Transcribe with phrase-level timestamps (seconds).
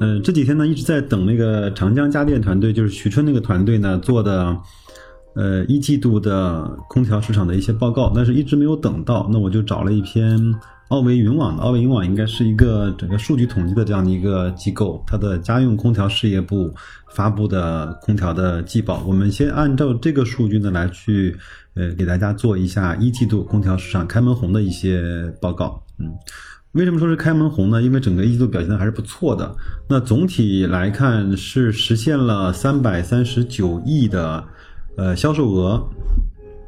[0.00, 4.56] 嗯，这几天呢一直在等那个长江家电团队，就是徐春那个团队呢做的。
[5.38, 10.34] 呃，一季度的空调市场的一些报告，但是一直没有等到，那我就找了一篇
[10.88, 11.62] 奥维云网的。
[11.62, 16.74] 奥维云网应该是一个整个数据统计的这样的一个机构，它的家用空调事业部
[17.10, 19.04] 发布的空调的季报。
[19.06, 21.36] 我们先按照这个数据呢来去，
[21.74, 25.82] 呃，给大家做一下一季度空调市场开门红的一些报告。
[25.98, 26.10] 嗯，
[26.72, 27.82] 为什么说是开门红呢？
[27.82, 29.54] 因为整个一季度表现的还是不错的。
[29.88, 34.44] 那总体来看是实现了三百三十九亿的。
[34.98, 35.86] 呃，销售额，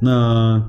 [0.03, 0.63] 那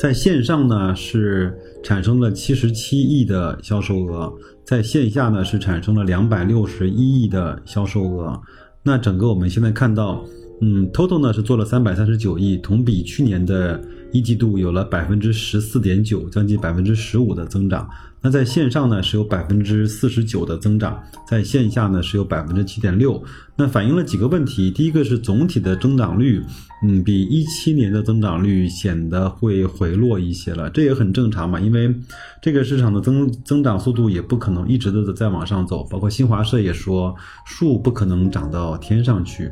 [0.00, 4.32] 在线上呢是产生了七十七亿的销售额，
[4.64, 8.40] 在线下呢是产生了两百六十一亿的销售额。
[8.82, 10.24] 那整个我们现在看到，
[10.66, 13.78] 嗯，total 呢是做了三百三十九亿，同比去年的
[14.12, 17.86] 一季度有了百分之十四点九，将近百分之十五的增长。
[18.22, 20.98] 那在线上呢是有百分之四十九的增长，
[21.28, 23.22] 在线下呢是有百分之七点六。
[23.56, 26.42] 那反映了几个问题，第一个是总体的增长率，
[26.82, 31.94] 嗯，比一七年的增长率显得会回落一些了，这也很正常嘛，因为
[32.40, 39.50] 这个市场的增增长速度也不可能一直都在往上走，包括新华社也说，树不可能长到天上去，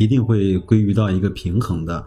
[0.00, 2.04] 一定会归于到一个平衡的。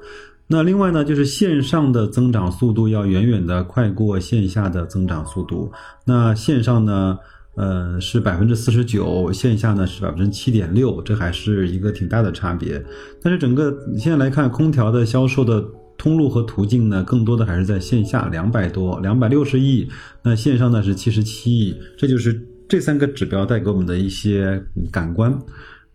[0.48, 5.72] 那另外呢，就是线上的增长速度要远远的快过线下的增长速度。
[6.06, 7.18] 那线上呢，
[7.56, 12.84] 呃，是百分之四十九，线下呢是百分之七点六，这还是一个挺大的差别。
[13.22, 15.64] 但是整个现在来看，空调的销售的
[15.98, 19.88] 通路和途径呢，更多的还是在线下，两百多，两百六十亿。
[20.24, 24.62] 那线上呢是七十七亿，这就是这三个指标带给我们的一些
[24.92, 25.32] 感官。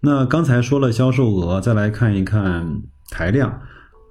[0.01, 3.61] 那刚才说了销售额，再来看一看台量。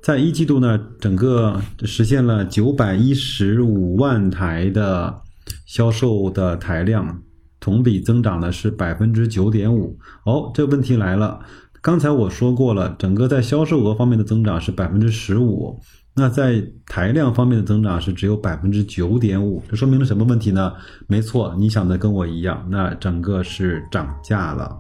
[0.04, 5.22] 在一季度呢，整个实现了九百一十五万台的
[5.66, 7.22] 销售的台量，
[7.60, 9.98] 同比增长的是百分之九点五。
[10.24, 11.40] 哦，这个问题来了，
[11.82, 15.78] 刚才我说过了，整个在销售额方面的增长是百分之十五，
[16.16, 20.72] 那在台量方面的增长是只有百分之九点五，这说明了什么问题呢？
[21.08, 24.78] 没错，你想的跟我一样，那整个是涨价了，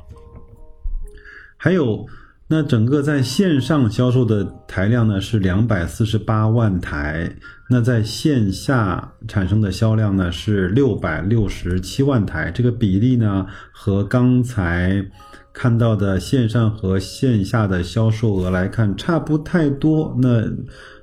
[1.57, 2.05] 还有。
[2.49, 7.29] 那整个在线上销售的台量呢是两百四十八万台，
[7.69, 15.05] 那在线下产生的销量呢是六百六十七万台，这个比例呢和刚才
[15.51, 20.17] 看到的线上和线下的销售额来看差不太多。
[20.21, 20.41] 那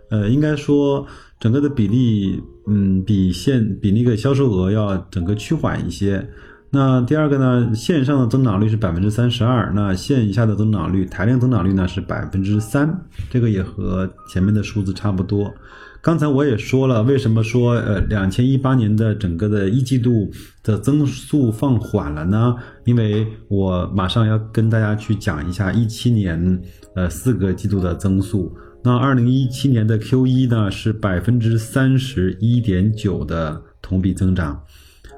[0.09, 1.07] 呃，应该说
[1.39, 6.27] 整个的比例，嗯，比线比那个销售额要整个趋缓一些。
[6.75, 12.93] 那第二个呢，线上的增长率是百分之三十二，那线下的增长率，台量增长率呢是百分之三，
[13.31, 15.55] 这个也和前面的数字差不多。
[16.03, 20.29] 刚才我也说了，为什么说呃两千一八年的整个的一季度
[20.65, 22.57] 的增速放缓了呢？
[22.85, 26.61] 因为我马上要跟大家去讲一下一七年
[26.97, 28.53] 呃四个季度的增速。
[28.83, 34.61] 那二零一七年的 Q 一呢是百分之三十一点九的同比增长。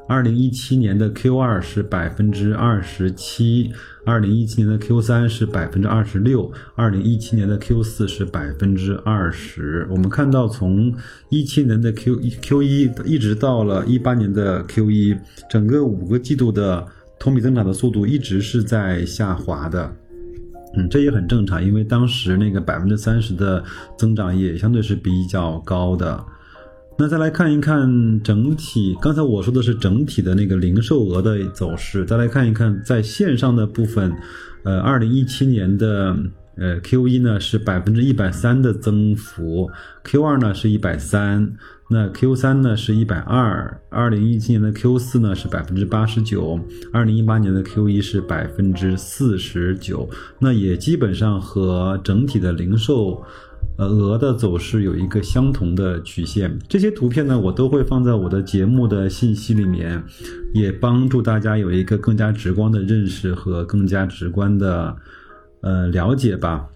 [0.09, 3.73] 二零一七年的 Q 二是百分之二十七，
[4.05, 9.85] 二零一七年的 Q 三是百分之二十六，二零一七年的 Q 四是百分之二十。
[9.91, 10.95] 我们看到，从
[11.29, 15.17] 一七年的 Q 一 Q 一一直到了一八年的 Q 一，
[15.51, 16.87] 整个五个季度的
[17.19, 19.93] 同比增长的速度一直是在下滑的。
[20.77, 23.65] 嗯，这也很正常，因为当时那个百分之三十的
[23.99, 26.25] 增长也相对是比较高的。
[26.99, 32.07] 那再来看一看整体，刚才我说的是整体的那个零售额的走势。
[32.07, 34.11] 再来看一看在线上的部分，
[34.65, 36.17] 呃，二零一七年的
[36.57, 39.71] 呃 Q 一呢是百分之一百三的增幅
[40.05, 41.53] ，Q 二呢是一百三，
[41.91, 46.59] 那 Q 三呢是一百二，二零一七年的 Q 四呢是百分之八十九，
[46.95, 50.09] 二零一八年的 Q 一是百分之四十九，
[50.39, 53.23] 那也基本上和整体的零售。
[53.79, 56.59] 呃，鹅的走势有一个相同的曲线。
[56.67, 60.03] 这些图片呢，我都会放在我的节目的信息里面，
[60.55, 64.97] 也帮助大家有一个更加直观的认识和更加直观的
[65.61, 66.67] 呃了解吧。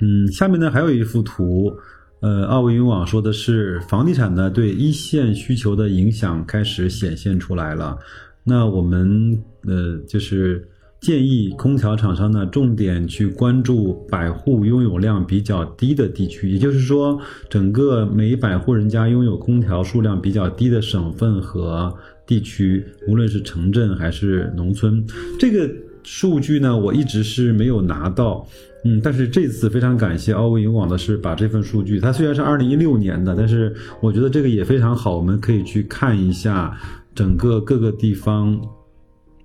[0.00, 1.74] 嗯，下面呢还有一幅图，
[2.20, 7.98] 呃，奥维云网说的是房地产呢对一线需求的影响开始显现出来了。
[8.44, 9.36] 那我们
[9.66, 10.68] 呃就是。
[11.04, 17.20] 建议空调厂商呢，重点去关注百户拥有量比较低的地区，也就是说，
[17.50, 21.94] 整个每百户人家拥有空调数量比较低的省份和
[22.26, 25.04] 地区，无论是城镇还是农村，
[25.38, 25.70] 这个
[26.04, 28.46] 数据呢，我一直是没有拿到。
[28.86, 36.74] 嗯，但是这次非常感谢奥维银网的是把这份数据，它虽然是二零一六年的，但是我觉得这个也非常好，我们可以去看一下
[37.14, 38.58] 整个各个地方，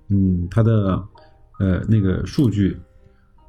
[0.08, 0.98] 嗯，它的。
[1.60, 2.76] 呃，那个数据，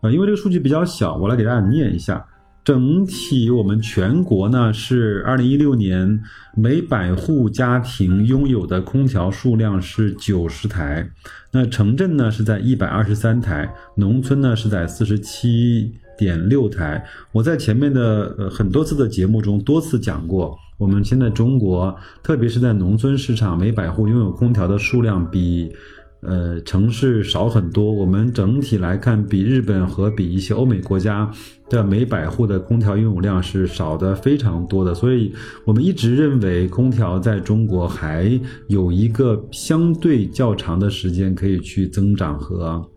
[0.01, 2.23] 呃，因为这个数据比较小，我来给大家念一下。
[2.63, 6.21] 整体我们全国呢是二零一六年
[6.55, 11.09] 每百户家庭拥有的空调数量是九十台，
[11.51, 17.03] 那城镇呢是在一百二十三台，农村呢是在四十七点六台。
[17.31, 25.73] 我在前面的呃很多次的节目中多次讲过，我们现在中国，特别是在农村市场，每百户拥有空调的数量比。
[26.21, 27.91] 呃，城市少很多。
[27.91, 31.31] 我们整体来看，比日本和比一些欧美国家
[31.67, 34.93] 的每百户的空调拥有量是少的非常多的。
[34.93, 35.33] 所以，
[35.65, 42.87] 我们一直认为空调在中国还有一个相对较长的时间可以去增长和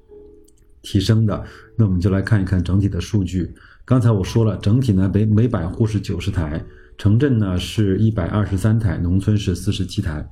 [0.83, 1.43] 提升的。
[1.79, 3.55] 那我们就来看一看整体的数据。
[3.87, 6.63] 刚才我说了，整体呢每每百户是九十台，
[6.99, 10.27] 城镇呢是一百二十三台，农村是四十七台。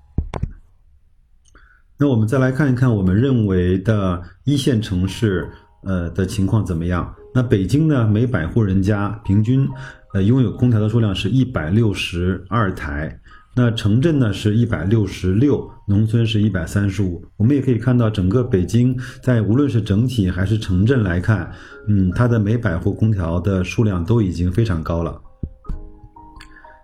[1.98, 5.48] 那我们再来看一看，我们认为的一线城市，
[5.84, 7.14] 呃的情况怎么样？
[7.34, 9.68] 那北京呢，每百户人家平均，
[10.12, 13.16] 呃拥有空调的数量是一百六十二台。
[13.54, 17.22] 那城镇呢是一百六十六，农村是一百三十五。
[17.36, 21.52] 我们也可以看到，整个北京在无论是整体还是城镇来看，
[21.86, 25.20] 嗯，它的每百户空调的数量都已经非常高了。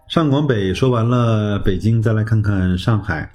[0.08, 3.32] 上广北说完了，北京再来看看上海。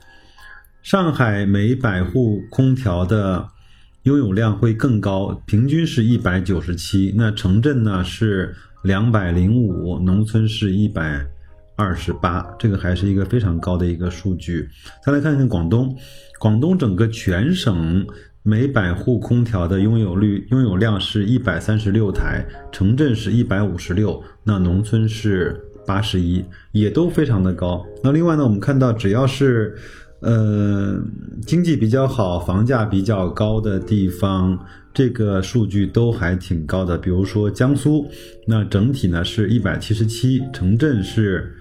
[0.84, 3.48] 上海每百户空调的
[4.02, 7.14] 拥有量会更高，平均是一百九十七。
[7.16, 8.54] 那城镇呢是
[8.84, 11.26] 两百零五，农村是一百
[11.78, 14.68] 二十八，这个还是一个非常高的一个数据。
[15.02, 15.96] 再来看看广东，
[16.38, 18.06] 广东整个全省
[18.44, 25.58] 每百户空调的拥有率拥有量是一百三十六台，城镇是一百五十六，那农村是
[25.88, 26.44] 八十一，
[26.74, 27.86] 也都非常的高。
[28.04, 29.78] 那另外呢，我们看到只要是
[30.24, 30.98] 呃，
[31.46, 34.58] 经济比较好、房价比较高的地方，
[34.94, 36.98] 这个数据都还挺高的。
[36.98, 38.08] 比如说江苏，
[38.48, 41.54] 那整体呢是一百七十七，城镇是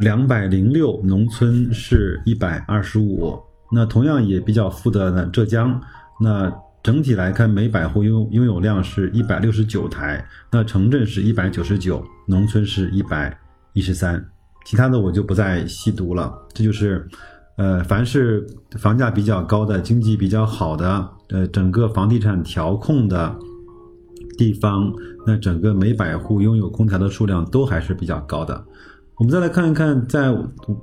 [0.00, 3.40] 两百零六，农村是一百二十五。
[3.72, 5.80] 那同样也比较富的呢，浙江，
[6.20, 6.52] 那
[6.82, 13.34] 整体来看，每百户拥拥有量是一百六十九台，那城镇是一百九十九，农村是一百
[13.72, 14.22] 一十三。
[14.66, 17.08] 其他的我就不再细读了，这就是。
[17.58, 18.46] 呃，凡是
[18.78, 23.36] 房价比较高的、经济比较好的、呃，整个房地产调控的
[24.36, 24.92] 地方，
[25.26, 28.64] 那整个每百户拥有空调的数量都还是比较高的。
[29.16, 30.30] 我们再来看一看，在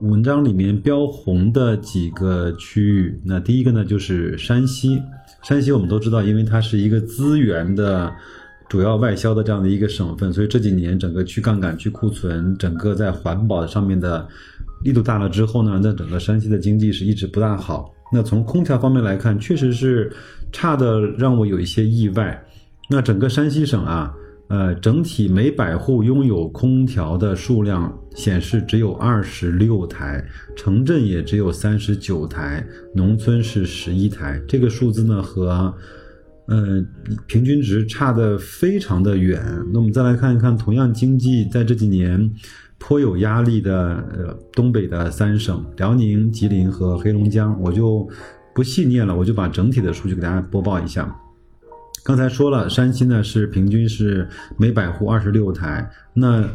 [0.01, 3.18] 文章里面标红的几个区域。
[3.24, 5.01] 那第一个呢，就是山西。
[5.44, 8.13] 山西我们都知道，因为它是一个资源的
[8.68, 14.28] 主要外销的这样的一个省份，所以这几年整个去杠杆、去库存，整个在环保上面的。
[14.86, 17.92] 力度大了之后呢，那整个山西的经济是一直不大好。
[18.14, 20.16] 那从空调方面来看，确实是
[20.52, 22.40] 差的，让我有一些意外。
[22.88, 24.14] 那整个山西省啊，
[24.48, 30.24] 呃，整体每百户拥有空调的数量显示只有二十六台，
[30.56, 34.40] 城镇也只有三十九台，农村是十一台。
[34.48, 35.74] 这个数字呢和
[36.45, 36.86] 呃
[37.26, 39.42] 平均值差的非常的远。
[39.74, 42.31] 那我们再来看一看，同样经济在这几年。
[42.78, 48.08] 颇有压力的呃东北的三省辽宁、吉林和黑龙江，我就
[48.54, 51.16] 不细念了，我就把整体的数据给大家播报一下。
[52.04, 54.28] 刚才说了，山西呢是平均是
[54.58, 56.48] 每百户二十六台，那。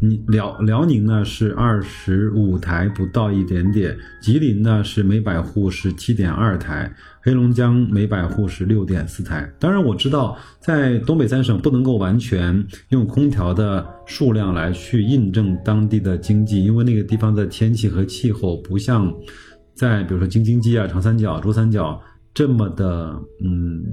[0.00, 9.48] 你辽辽宁呢是二十五台不到一点点，吉林呢是每百户是七点二台，黑龙江每百户是六点四台。
[9.60, 19.12] 当然我知道，在东北三省不能够完全用空调的数量来去印证当地的经济，因为那个地方的天气和气候不像
[19.72, 22.00] 在比如说京津冀啊、长三角、珠三角
[22.34, 23.84] 这么的，嗯，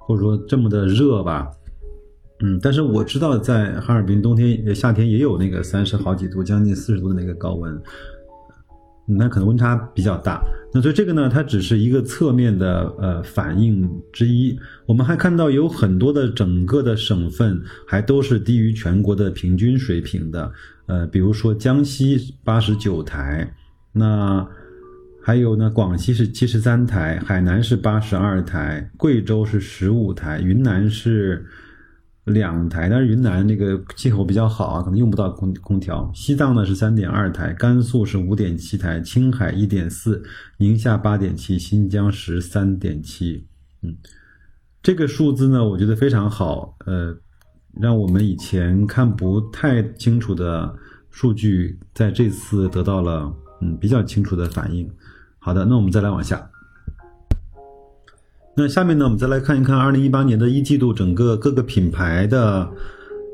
[0.00, 1.46] 或者说这么的热吧。
[2.42, 7.80] 嗯，但是我知道在哈尔滨冬天、夏天也有那个三十好几度、将近四十度的那个高温，
[9.06, 10.42] 那可能温差比较大。
[10.72, 14.56] 那所以这个呢，它只是一个侧面的呃反应之一。
[14.86, 20.50] 我们还看到有很多的整个的省份还都是低于全国的平均水平的。
[20.86, 23.52] 呃，比如说江西八十九台，
[23.92, 24.46] 那
[25.22, 31.44] 还有呢，广西是七十三台，海南是八十二台，贵州是十五台，云南是
[32.24, 36.10] 两台，但是云南那个气候比较好啊，可能用不到空空调。
[36.14, 40.22] 西藏呢是三点二台，甘肃是五点七台，青海一点四，
[40.58, 43.46] 宁夏八点七，新疆十三点七。
[43.82, 43.96] 嗯，
[44.82, 47.16] 这个数字呢，我觉得非常好，呃，
[47.80, 50.72] 让我们以前看不太清楚的
[51.10, 54.88] 数据，在这次得到了嗯比较清楚的反应。
[55.38, 56.50] 好的，那我们再来往下。
[58.56, 62.68] 那下面呢，我们再来看一看二零一八年的一季度整个各个品牌的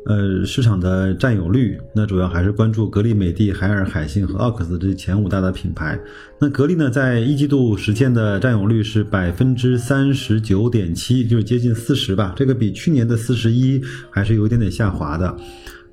[0.04, 1.76] 呃市场的占有率。
[1.94, 5.98] 那主要还是关注格力、美的、海尔、海信和奥克斯这前五大的品牌。
[6.38, 12.34] 那格力呢，在一季度实现的占有率是百分之三十九点七，就是接近四十吧。
[12.36, 13.80] 这个比去年的四十一
[14.10, 15.36] 还是有一点点下滑的。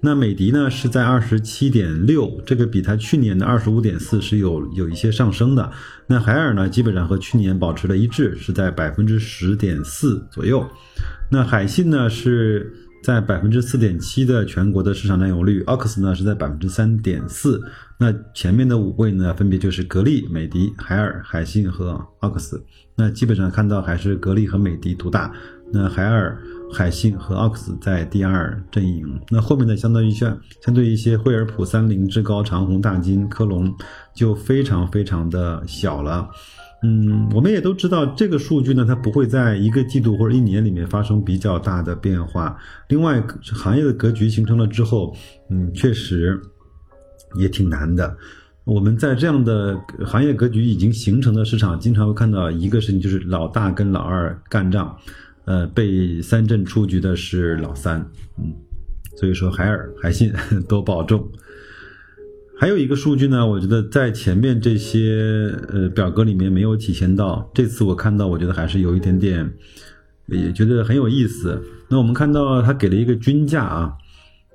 [0.05, 5.71] 那美的呢是在二十七点六，这个比它去年的二十五点四是有有一些上升的。
[6.07, 10.67] 那海尔呢，基本上和去年保持了一致，是在百分之十点四左右。
[11.31, 17.63] 那海信呢是在百分之四点七的全国的市场占有率，奥克斯呢是在百分之三点四。
[17.97, 22.61] 那前面的五位呢，分别就是格力、美的、海尔、海信和奥克斯。
[22.97, 25.31] 那基本上看到还是格力和美的独大。
[25.71, 26.37] 那海尔。
[26.73, 33.73] 海信和奥克斯在第二阵营，那后面的相当于像相对一些惠而浦、三菱、志高、长虹、大金、科龙
[34.13, 36.27] 就非常非常的小了。
[36.85, 42.57] 嗯，我们也都知道这个数据呢，它不会在一个季度或者一年里面发生比较大的变化。
[42.89, 45.15] 另外，行业的格局形成了之后，
[45.49, 46.37] 嗯，确实
[47.39, 48.13] 也挺难的。
[48.65, 54.97] 我们在这样的行业格局已经形成的市场，经常会看到一个事情，就是老大跟老二干仗。
[55.45, 57.99] 呃，被三阵出局的是老三，
[58.37, 58.53] 嗯，
[59.17, 60.31] 所以说海尔、海信
[60.67, 61.29] 都保重。
[62.55, 69.51] 还有一个数据呢，我觉得在前面这些呃表格里面没有体现到，这次我看到，我觉得还是有一点点，
[70.27, 71.61] 也觉得很有意思。
[71.89, 73.93] 那我们看到他给了一个均价啊，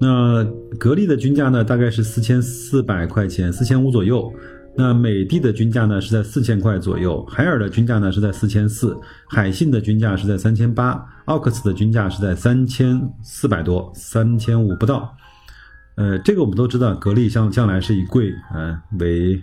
[0.00, 0.42] 那
[0.78, 4.32] 格力的均价呢，大概是四千四百块钱，四千五左右。
[4.80, 15.12] 那美的的均价呢是在四千块左右，海尔的均价呢是在四千四，海信的均价是在三千八，奥克斯的均价是在三千四百多，三千五不到。
[15.96, 19.42] 呃，这个我们都知道，格力向向来是以贵呃为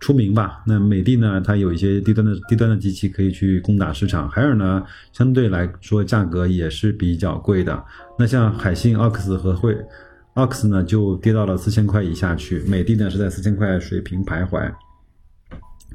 [0.00, 0.60] 出名吧。
[0.66, 7.80] 那美的呢，它有一些低端的低端的机器可以去攻打市场，海尔呢相对来说价格也是比较贵的。
[8.18, 9.76] 那像海信、奥克斯和惠。
[10.34, 14.72] 奥克斯呢就跌到了四千块以下去，美的呢是在四千块水平徘徊。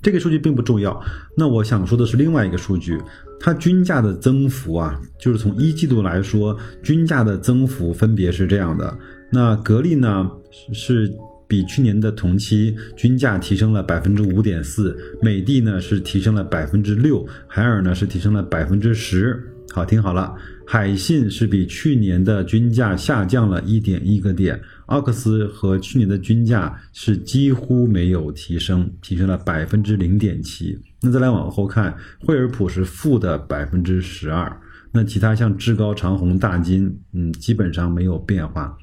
[0.02, 0.98] 这个数据并不重要，
[1.36, 2.98] 那我想说的是另外一个数据，
[3.38, 8.98] 它均价的增幅啊，就是从一季度来说，均价的增幅分别是这样的。
[9.30, 10.32] 那格力呢
[10.72, 11.14] 是
[11.50, 19.38] 比去年的同期均价提升了百分之五点四，美的呢是提升了百分之六，海尔呢是提升了百分之十。
[19.72, 20.36] 好，听好了。
[20.66, 30.78] 海信是比去年的均价下降了一点一个点，奥克斯和去年的均价是几乎没有提升，提升了百分之零点七。
[31.02, 34.60] 那再来往后看，惠而浦是负的百分之十二，
[34.92, 38.76] 那其他像志高、长虹、大金，嗯，基本上没有变化。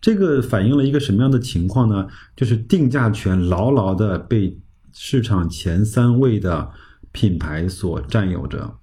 [0.00, 2.06] 这个反映了一个什么样的情况呢？
[2.36, 4.56] 就是定价权牢牢的被
[4.92, 6.70] 市场前三位的
[7.10, 8.78] 品牌所占有着。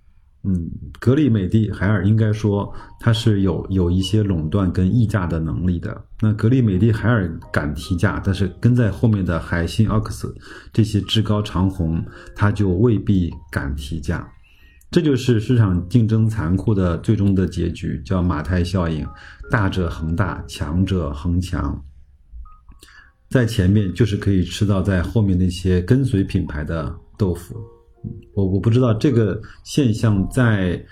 [0.48, 6.00] 嗯，格力、美的、海尔应该说它是有有一些垄断跟溢价的能力的。
[6.22, 10.36] 那格力、美的、海尔敢提价，但是跟在后面的海信、奥克斯
[10.72, 14.30] 这些志高、长虹，它就未必敢提价。
[14.92, 19.06] 这就是市场竞争残酷的最终的结局，叫马太效应：
[19.50, 21.84] 大者恒大，强者恒强。
[23.30, 27.56] 在前面就是可以吃到在后面那些跟随品牌的豆腐。
[28.34, 30.84] 我我不知道这个现象在，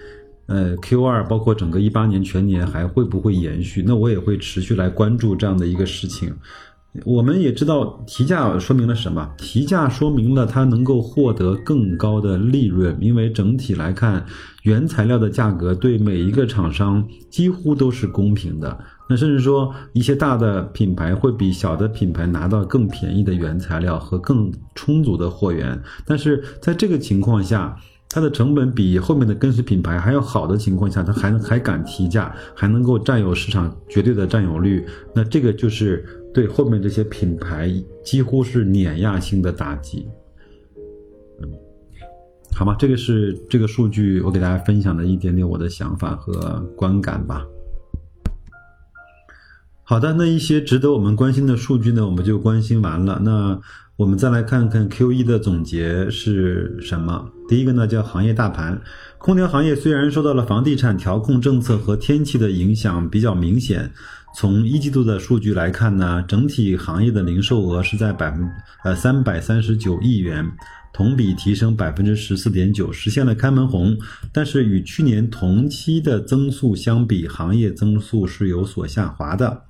[0.47, 3.83] 呃 Q 二包括整个一八年全年还会不会延续？
[3.85, 6.33] 那我也会持续来关注这样的一个事情。
[7.05, 9.27] 我们也知道提价说明了什么？
[9.39, 14.23] 提价说明了它能够获得更高的利润，因为整体来看，
[14.61, 18.79] 原材料的价格对每一个厂商几乎都是公平的。
[19.09, 25.79] 那甚至说，一些大的品牌会比小的品牌拿到更便宜的原材料和更充足的货源。
[26.05, 27.77] 但是在这个情况下，
[28.09, 34.85] 它的成本比后面的跟随品牌还要好的情况下，它还还敢提价，还能够占有市场绝对的占有率。
[35.13, 37.73] 那这个就是对后面这些品牌
[38.05, 40.07] 几乎是碾压性的打击。
[41.41, 41.49] 嗯，
[42.55, 42.75] 好吗？
[42.79, 47.45] 这个是这个数据，我给大家分享的一点点我的想法和观感吧。
[49.85, 53.19] 好的，那一些值得我们关心的数据呢，我们就关心完了。
[53.21, 53.59] 那
[53.97, 57.29] 我们再来看看 Q 一的总结是什么？
[57.49, 58.81] 第一个呢叫行业大盘，
[59.17, 63.91] 空调行业虽然受到了房地产调控政策和天气的影响比较明显，
[64.33, 68.49] 从一季度的数据来看呢，整体行业的零售额是在百分
[68.85, 70.49] 呃三百三十九亿元，
[70.93, 73.97] 同比提升百分之十四点九，实现了开门红。
[74.31, 79.61] 但是与去年同期的增速相比，行业增速是有所下滑的。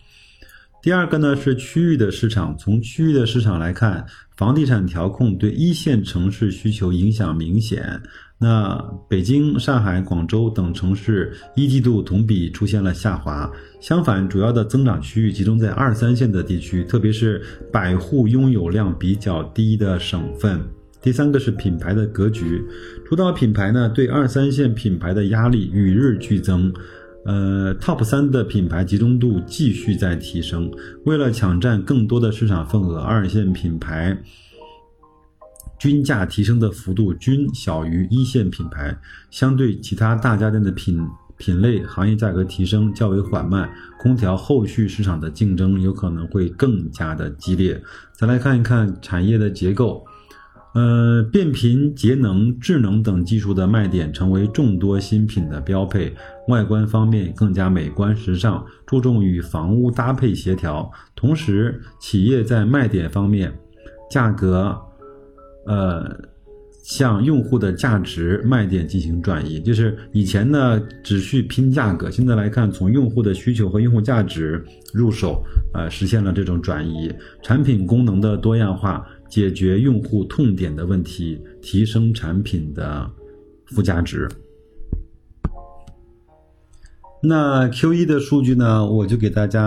[0.84, 8.02] 第二个呢是区域的市场，从区域的市场来看，房地产调控对一线城市需求影响明显。
[8.38, 8.75] 那
[9.10, 13.50] 北京、上海、广州等城市一季度同比出现了下滑，
[13.80, 20.60] 相反，主要的增长区域集中在二三线的地区，特别是百户拥有量比较低的省份。
[21.02, 22.62] 第三个是品牌的格局，
[23.06, 26.74] 主导品牌呢对二三线品牌的压力与日俱增。
[27.25, 30.70] 呃，Top 三的品牌集中度继续在提升。
[31.06, 34.18] 为了抢占更多的市场份额，二线品牌
[35.80, 38.98] 均价提升的幅度均小于一线品牌。
[39.32, 41.00] 相对其他大家电的品
[41.38, 43.70] 品类，行业价格提升较为缓慢。
[43.98, 47.82] 空调后续市场的竞争有可能会更加的激烈。
[48.12, 50.06] 再来看一看产业的结构。
[50.74, 56.12] 呃，变频、节能、智能等技术的卖点成为众多新品的标配。
[56.48, 60.92] 外观方面更加美观时尚，注重与房屋搭配协调。
[61.15, 63.53] 同时，企业在卖点方面，
[64.10, 64.75] 价格，
[65.68, 66.10] 呃，
[66.84, 69.60] 向用户的价值卖点进行转移。
[69.60, 75.44] 就是以前呢，只需拼价格，现在来看，从用户的需求和用户价值入手，
[75.75, 77.13] 呃，实现了这种转移。
[77.44, 79.08] 产品功能的多样化。
[79.34, 83.10] 解决用户痛点的问题，提升产品的
[83.66, 84.30] 附加值。
[87.20, 88.86] 那 Q 一的数据呢？
[88.86, 89.63] 我就给大家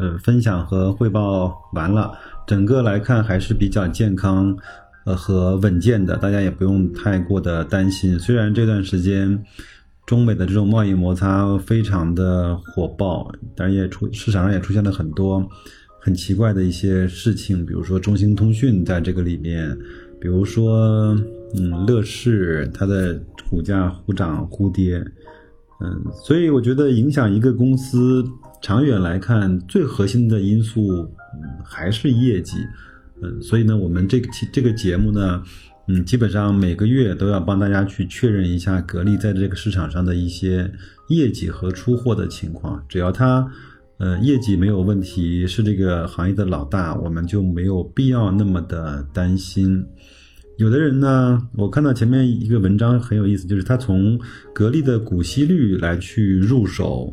[0.00, 2.16] 呃分享和汇报完了。
[2.46, 4.56] 整个来看还是比较健康
[5.04, 8.18] 呃和稳健的，大家也不用太过的担心。
[8.18, 9.44] 虽然这段时间
[10.06, 15.46] 中美的这种贸易摩擦非常的火爆，但也出市场上也出现了很多。
[16.04, 19.74] 很奇怪的一些事情，比如说中兴通讯在这个里面，
[20.20, 21.16] 比如说，
[21.56, 25.02] 嗯，乐视它的股价忽涨忽跌，
[25.80, 28.22] 嗯，所以我觉得影响一个公司
[28.60, 32.58] 长远来看，最核心的因素，嗯，还是业绩，
[33.22, 35.42] 嗯，所以呢，我们这个这个节目呢，
[35.88, 40.70] 嗯，基本上每个月都要帮大家去确认一下格力在这个市场上的一些
[41.08, 43.50] 业绩和出货的情况，只要它。
[43.98, 49.84] 呃，业绩没有问题，是这个行业的老大，我们就没有必要那么的担心。
[50.56, 54.18] 有的人呢，我看到前面一个文章很有意思，就是他从
[54.52, 57.12] 格力的股息率来去入手，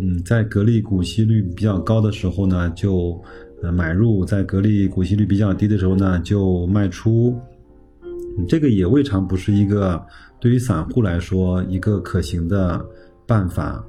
[0.00, 3.22] 嗯，在格力股息率比较高的时候呢，就
[3.62, 7.38] 呃买入；在格力股息率比较低的时候呢，就卖出。
[8.48, 10.02] 这个也未尝不是一个
[10.40, 12.84] 对于散户来说一个可行的
[13.26, 13.84] 办法。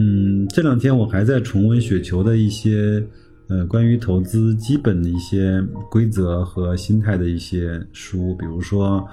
[0.00, 3.02] 嗯，这两天我还在重温雪球的一些，
[3.48, 9.04] 呃，关于投资基本的一些规则和心态的一些书，比如说，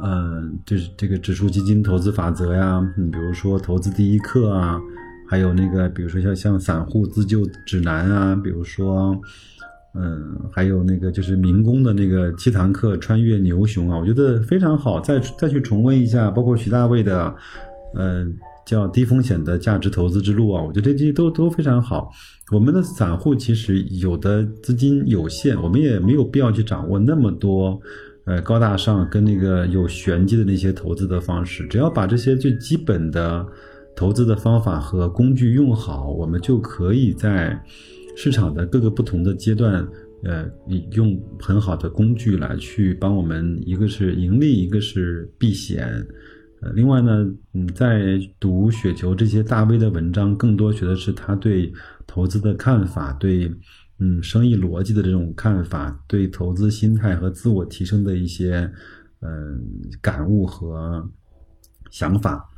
[0.00, 4.80] 嗯，就是这个指数基金投资法则呀，嗯，比如说投资第一课啊，
[5.28, 9.20] 还有那个，比如说像像散户自救指南啊，比如说，
[9.96, 17.34] 嗯，还有那个就是民工的那个七堂课穿越牛熊啊，我觉得非常好，再再去重温一下，包括徐大卫的，
[17.96, 18.36] 嗯。
[18.64, 22.10] 叫低风险的价值投资之路啊，我觉得这些都都非常好。
[22.52, 27.80] 我们的散户其实有的资金有限，我们也没有必要去掌握那么多，
[28.24, 31.66] 呃，高大上跟那个有玄机的那些投资的方式。
[31.66, 33.46] 只要把这些最基本的
[33.96, 37.58] 投资的方法和工具用好，我们就可以在
[38.16, 39.86] 市场的各个不同的阶段，
[40.24, 40.46] 呃，
[40.92, 46.06] 用很好的工具来去帮我们，一个是盈利，一个是避险。
[46.74, 51.72] 另外呢，嗯，在读雪球这些大 V 的文章，更多学的是他对
[52.06, 53.52] 投资的看法，对，
[53.98, 58.70] 嗯，生意逻辑的这种看法，对投资心态和自我提升的一些，
[59.22, 59.60] 嗯，
[60.00, 61.04] 感悟和
[61.90, 62.48] 想法。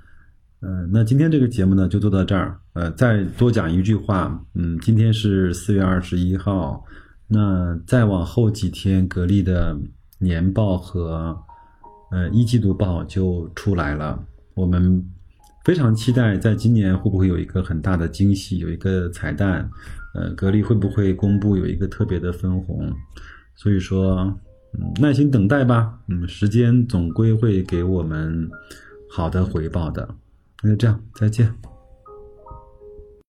[0.60, 2.60] 嗯，那今天这个节目呢，就做到这儿。
[2.74, 6.84] 呃，再多讲一句话，嗯，今天是四月二十一号，
[7.26, 9.74] 那再往后几天，格力的
[10.18, 11.34] 年报和。
[12.14, 14.24] 呃，一季度报就出来了，
[14.54, 15.04] 我们
[15.64, 19.68] 非常期待，在今年会不会有一个很大的惊喜，有一个彩蛋？
[20.14, 22.88] 呃，格力会不会公布有一个特别的分红？
[23.56, 24.32] 所以说，
[24.74, 28.48] 嗯，耐心等待吧，嗯，时间总归会给我们
[29.10, 30.08] 好的回报的。
[30.62, 31.52] 那就这样，再见。